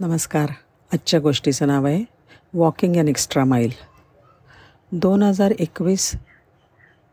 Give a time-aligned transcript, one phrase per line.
[0.00, 0.50] नमस्कार.
[0.92, 2.04] आजच्या गोष्टीचं नाव आहे
[2.54, 3.70] वॉकिंग अँड एक्स्ट्रा माईल.
[4.92, 6.16] दोन हजार एकवीस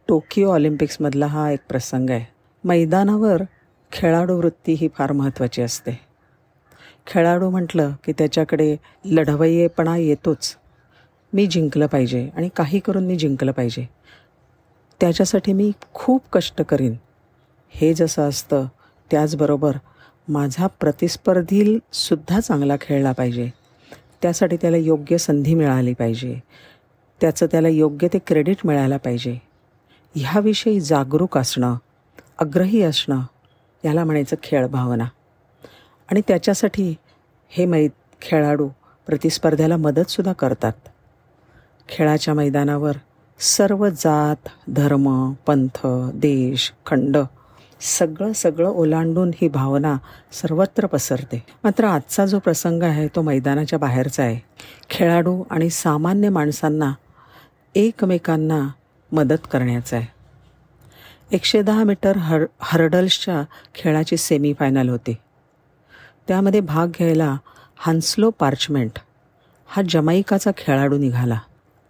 [0.07, 2.25] टोकियो ऑलिम्पिक्समधला हा एक प्रसंग आहे.
[2.63, 3.41] मैदानावर
[3.91, 5.99] खेळाडू वृत्ती ही फार महत्त्वाची असते.
[7.07, 10.55] खेळाडू म्हटलं की त्याच्याकडे लढवय्येपणा येतोच.
[11.33, 13.89] मी जिंकलं पाहिजे आणि काही करून मी जिंकलं पाहिजे.
[14.99, 16.95] त्याच्यासाठी मी खूप कष्ट करीन.
[17.69, 18.65] हे जसं असतं
[19.11, 19.71] त्याचबरोबर
[20.27, 23.49] माझा प्रतिस्पर्धीसुद्धा चांगला खेळला पाहिजे.
[24.21, 26.39] त्यासाठी त्याला योग्य संधी मिळाली पाहिजे.
[27.21, 29.37] त्याचं त्याला योग्य ते क्रेडिट मिळायला पाहिजे.
[30.15, 31.75] ह्याविषयी जागरूक असणं
[32.39, 33.21] अग्रही असणं
[33.85, 35.05] याला म्हणायचं खेळ भावना
[36.11, 36.95] आणि त्याच्यासाठी
[37.49, 37.87] हे मै
[38.21, 38.69] खेळाडू
[39.07, 40.73] प्रतिस्पर्ध्याला मदतसुद्धा करतात.
[41.89, 42.95] खेळाच्या मैदानावर
[43.39, 47.17] सर्व जात धर्म पंथ देश खंड
[47.81, 49.97] सगळं सगळं ओलांडून ही भावना
[50.31, 51.43] सर्वत्र पसरते.
[51.63, 54.39] मात्र आजचा जो प्रसंग आहे तो मैदानाच्या बाहेरचा आहे.
[54.89, 56.93] खेळाडू आणि सामान्य माणसांना
[57.75, 58.67] एकमेकांना
[59.11, 60.05] मदत करण्याचा आहे.
[61.31, 63.43] एकशे दहा मीटर हर हर्डल्सच्या
[63.75, 65.15] खेळाची सेमीफायनल होती.
[66.27, 67.37] त्यामध्ये भाग घ्यायला
[67.77, 68.91] हान्स्लो पार्चमेंट
[69.67, 71.39] हा जमाईकाचा खेळाडू निघाला.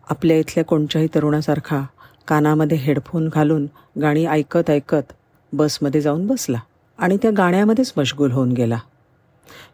[0.09, 1.81] आपल्या इथल्या कोणत्याही तरुणासारखा
[2.27, 3.67] कानामध्ये हेडफोन घालून
[4.01, 5.13] गाणी ऐकत ऐकत
[5.55, 6.59] बसमध्ये जाऊन बसला
[6.99, 8.77] आणि त्या गाण्यामध्येच मशगूल होऊन गेला.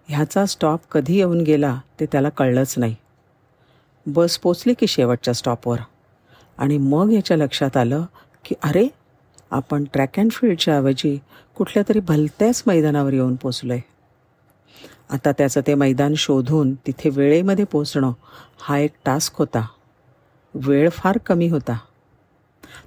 [0.07, 2.95] ह्याचा स्टॉप कधी येऊन गेला ते त्याला कळलंच नाही.
[4.05, 5.77] बस पोचली की शेवटच्या स्टॉपवर
[6.57, 8.05] आणि मग याच्या लक्षात आलं
[8.45, 8.87] की अरे
[9.51, 11.17] आपण ट्रॅक अँड फील्डच्या ऐवजी
[11.55, 13.81] कुठल्या तरी भलत्याच मैदानावर येऊन पोचलो आहे
[15.09, 18.11] आता त्याचं ते मैदान शोधून तिथे वेळेमध्ये पोचणं
[18.59, 19.65] हा एक टास्क होता.
[20.55, 21.77] वेळ फार कमी होता.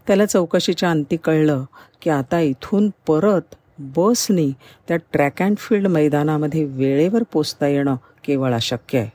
[0.06, 1.64] त्याला चौकशीच्या अंती कळलं
[2.02, 4.50] की आता इथून परत बसनी
[4.88, 9.10] त्या ट्रॅक अँड फील्ड मैदानामध्ये वेळेवर पोचता येणं केवळ अशक्य आहे.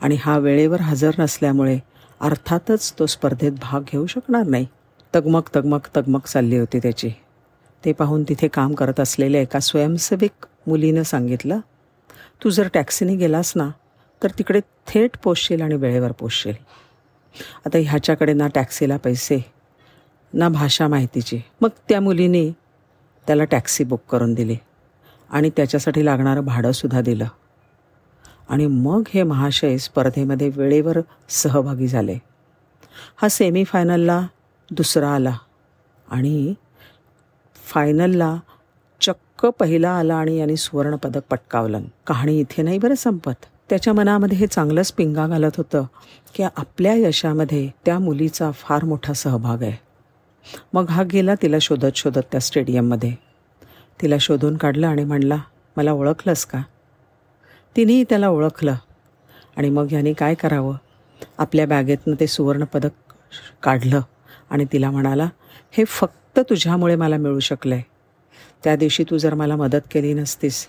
[0.00, 1.78] आणि हा वेळेवर हजर नसल्यामुळे
[2.20, 4.66] अर्थातच तो स्पर्धेत भाग घेऊ शकणार नाही.
[5.14, 7.10] तगमग तगमग तगमग चालली होती त्याची.
[7.84, 11.58] ते पाहून तिथे काम करत असलेल्या एका स्वयंसेविक मुलीनं सांगितलं
[12.44, 13.68] तू जर टॅक्सीने गेलास ना
[14.22, 16.54] तर तिकडे थेट पोचशील आणि वेळेवर पोचशील.
[17.66, 19.40] आता ह्याच्याकडे ना टॅक्सीला पैसे
[20.34, 21.40] ना भाषा माहितीची.
[21.60, 22.50] मग त्या मुलीने
[23.26, 24.56] त्याला टॅक्सी बुक करून दिली.
[25.30, 27.26] आणि त्याच्यासाठी लागणारं भाडंसुद्धा दिलं.
[28.48, 30.98] आणि मग हे महाशय स्पर्धेमध्ये वेळेवर
[31.28, 32.18] सहभागी झाले.
[33.16, 34.26] हा सेमीफायनलला
[34.70, 35.38] दुसरा आला.
[36.08, 36.54] आणि
[37.54, 38.36] फायनलला
[39.00, 41.82] चक्क पहिला आला आणि याने सुवर्णपदक पटकावलं.
[42.06, 43.46] कहाणी इथे नाही बरं संपत.
[43.70, 45.84] त्याच्या मनामध्ये हे चांगलंच पिंगा घालत होतं
[46.34, 49.91] की आपल्या यशामध्ये त्या मुलीचा फार मोठा सहभाग आहे.
[50.72, 53.14] मग हा गेला तिला शोधत शोधत त्या स्टेडियममध्ये.
[54.02, 55.36] तिला शोधून काढलं आणि म्हणला
[55.76, 56.62] मला ओळखलंस का?
[57.76, 58.74] तिनेही त्याला ओळखलं.
[59.56, 60.76] आणि मग ह्याने काय करावं?
[61.38, 63.12] आपल्या बॅगेतनं ते सुवर्णपदक
[63.62, 64.00] काढलं
[64.50, 65.28] आणि तिला म्हणाला
[65.72, 67.82] हे फक्त तुझ्यामुळे मला मिळू शकलं आहे
[68.64, 70.68] त्या दिवशी तू जर मला मदत केली नसतीस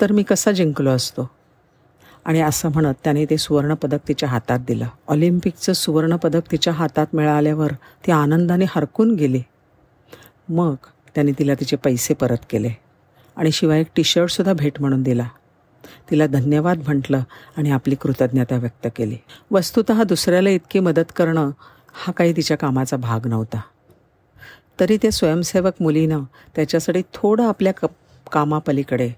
[0.00, 1.30] तर मी कसा जिंकलो असतो?
[2.24, 4.86] आणि असं म्हणत त्याने ते सुवर्णपदक तिच्या हातात दिलं.
[5.08, 7.72] ऑलिम्पिकचं सुवर्णपदक तिच्या हातात मिळाल्यावर
[8.06, 9.42] ती आनंदाने हरकून गेली.
[10.48, 10.74] मग
[11.14, 12.70] त्याने तिला तिचे पैसे परत केले.
[13.36, 15.28] आणि शिवाय एक टी शर्टसुद्धा भेट म्हणून दिला.
[16.10, 17.22] तिला धन्यवाद म्हटलं
[17.56, 19.16] आणि आपली कृतज्ञता व्यक्त केली.
[19.50, 21.50] वस्तुत दुसऱ्याला इतकी मदत करणं
[21.92, 23.60] हा काही तिच्या कामाचा भाग नव्हता.
[24.80, 26.20] तरी त्या स्वयंसेवक मुलीनं
[26.56, 27.86] त्याच्यासाठी थोडं आपल्या क
[28.32, 29.10] कामापलीकडे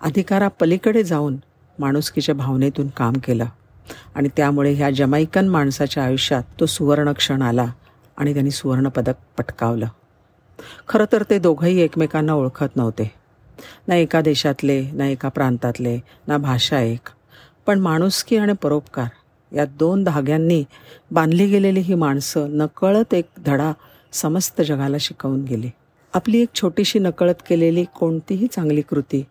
[0.00, 1.36] अधिकारापलीकडे जाऊन
[1.80, 3.44] माणुसकीच्या भावनेतून काम केलं.
[4.14, 7.66] आणि त्यामुळे ह्या जमायकन माणसाच्या आयुष्यात तो सुवर्ण क्षण आला
[8.16, 9.86] आणि त्यांनी सुवर्णपदक पटकावलं.
[10.88, 13.10] खरं तर ते दोघंही एकमेकांना ओळखत नव्हते.
[13.88, 15.98] ना एका देशातले ना एका प्रांतातले
[16.28, 17.08] ना भाषा एक.
[17.66, 19.08] पण माणुसकी आणि परोपकार
[19.52, 20.64] या दोन धाग्यांनी
[21.10, 23.72] बांधली गेलेली ही माणसं नकळत एक धडा
[24.12, 25.70] समस्त जगाला शिकवून गेली.
[26.14, 29.24] आपली एक छोटीशी नकळत केलेली कोणतीही चांगली कृती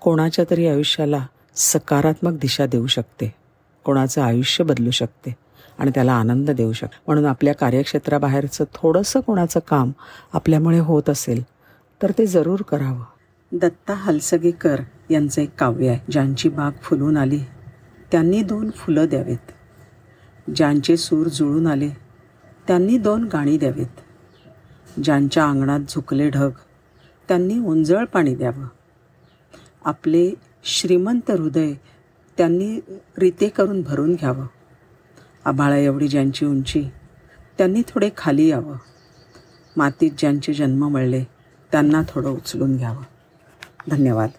[0.00, 1.26] कोणाच्या तरी आयुष्याला
[1.56, 3.34] सकारात्मक दिशा देऊ शकते.
[3.84, 5.36] कोणाचं आयुष्य बदलू शकते
[5.78, 6.96] आणि त्याला आनंद देऊ शकते.
[7.06, 9.90] म्हणून आपल्या कार्यक्षेत्राबाहेरचं थोडंसं कोणाचं काम
[10.32, 11.42] आपल्यामुळे होत असेल
[12.02, 13.04] तर ते जरूर करावं.
[13.52, 14.80] दत्ता हलसगेकर
[15.10, 17.40] यांचं एक काव्य आहे ज्यांची बाग फुलून आली.
[18.12, 19.50] त्यांनी दोन फुलं द्यावेत.
[20.50, 21.88] ज्यांचे सूर जुळून आले
[22.66, 25.00] त्यांनी दोन गाणी द्यावीत.
[25.00, 26.50] ज्यांच्या अंगणात झुकले ढग
[27.28, 28.66] त्यांनी उंजळ पाणी द्यावं.
[29.84, 30.30] आपले
[30.64, 31.72] श्रीमंत हृदय
[32.36, 32.80] त्यांनी
[33.18, 34.46] रीते करून भरून घ्यावं.
[35.44, 36.84] आभाळा एवढी ज्यांची उंची
[37.58, 38.76] त्यांनी थोडे खाली यावं.
[39.76, 41.24] मातीत ज्यांचे जन्म मळले
[41.72, 43.02] त्यांना थोडं उचलून घ्यावं.
[43.90, 44.28] धन्यवाद.